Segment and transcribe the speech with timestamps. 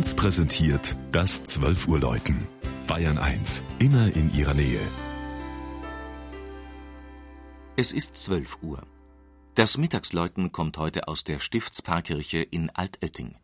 [0.00, 2.48] 1 präsentiert das 12 Uhr Läuten.
[2.86, 4.80] Bayern 1, immer in ihrer Nähe.
[7.76, 8.80] Es ist 12 Uhr.
[9.56, 13.34] Das Mittagsläuten kommt heute aus der Stiftspfarrkirche in Altötting.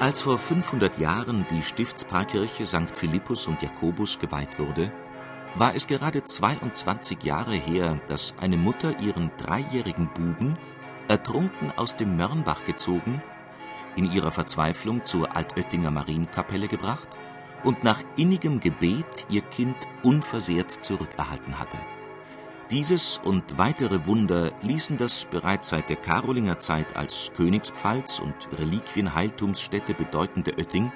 [0.00, 2.96] Als vor 500 Jahren die Stiftspfarrkirche St.
[2.96, 4.90] Philippus und Jakobus geweiht wurde,
[5.56, 10.56] war es gerade 22 Jahre her, dass eine Mutter ihren dreijährigen Buben,
[11.06, 13.22] ertrunken aus dem Mörnbach gezogen,
[13.94, 17.08] in ihrer Verzweiflung zur Altöttinger Marienkapelle gebracht
[17.62, 21.76] und nach innigem Gebet ihr Kind unversehrt zurückerhalten hatte.
[22.70, 30.56] Dieses und weitere Wunder ließen das bereits seit der Karolingerzeit als Königspfalz und Reliquienheiltumsstätte bedeutende
[30.56, 30.92] Oetting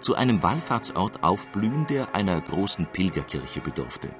[0.00, 4.10] zu einem Wallfahrtsort aufblühen, der einer großen Pilgerkirche bedurfte.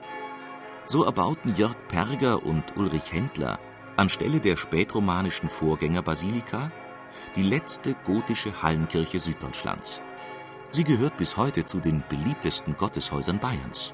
[0.86, 3.58] So erbauten Jörg Perger und Ulrich Händler
[3.98, 6.72] anstelle der spätromanischen Vorgängerbasilika
[7.36, 10.00] die letzte gotische Hallenkirche Süddeutschlands.
[10.70, 13.92] Sie gehört bis heute zu den beliebtesten Gotteshäusern Bayerns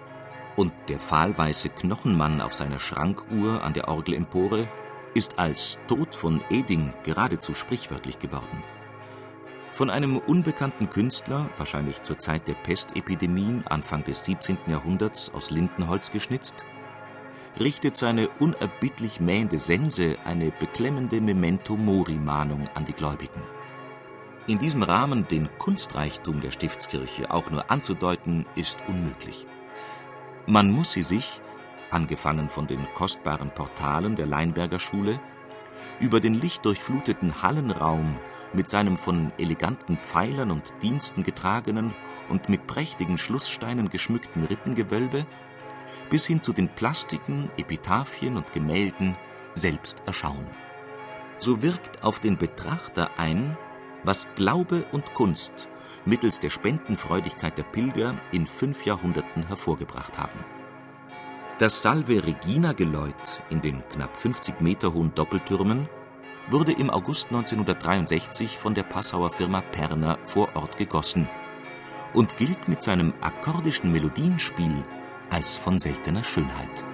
[0.57, 4.69] und der fahlweiße Knochenmann auf seiner Schrankuhr an der Orgelempore
[5.15, 8.63] ist als Tod von Eding geradezu sprichwörtlich geworden.
[9.73, 14.59] Von einem unbekannten Künstler, wahrscheinlich zur Zeit der Pestepidemien Anfang des 17.
[14.69, 16.65] Jahrhunderts aus Lindenholz geschnitzt,
[17.59, 23.43] richtet seine unerbittlich mähende Sense eine beklemmende Memento-Mori-Mahnung an die Gläubigen.
[24.47, 29.47] In diesem Rahmen den Kunstreichtum der Stiftskirche auch nur anzudeuten, ist unmöglich.
[30.47, 31.41] Man muss sie sich,
[31.91, 35.19] angefangen von den kostbaren Portalen der Leinberger Schule,
[36.01, 38.19] über den lichtdurchfluteten Hallenraum
[38.53, 41.95] mit seinem von eleganten Pfeilern und Diensten getragenen
[42.29, 45.25] und mit prächtigen Schlusssteinen geschmückten Rippengewölbe
[46.11, 49.17] bis hin zu den Plastiken, Epitaphien und Gemälden
[49.55, 50.47] selbst erschauen.
[51.39, 53.57] So wirkt auf den Betrachter ein,
[54.03, 55.71] was Glaube und Kunst
[56.05, 60.39] mittels der Spendenfreudigkeit der Pilger in fünf Jahrhunderten hervorgebracht haben.
[61.59, 65.89] Das Salve Regina Geläut in den knapp 50 Meter hohen Doppeltürmen
[66.51, 71.29] wurde im August 1963 von der Passauer Firma Perner vor Ort gegossen
[72.13, 74.85] und gilt mit seinem akkordischen Melodienspiel
[75.31, 76.85] als von seltener Schönheit.